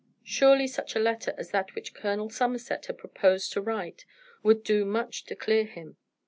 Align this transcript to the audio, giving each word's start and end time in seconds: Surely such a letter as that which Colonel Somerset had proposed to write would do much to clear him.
Surely 0.23 0.65
such 0.65 0.95
a 0.95 0.99
letter 0.99 1.31
as 1.37 1.51
that 1.51 1.75
which 1.75 1.93
Colonel 1.93 2.27
Somerset 2.27 2.87
had 2.87 2.97
proposed 2.97 3.53
to 3.53 3.61
write 3.61 4.03
would 4.41 4.63
do 4.63 4.83
much 4.83 5.25
to 5.25 5.35
clear 5.35 5.65
him. 5.65 5.95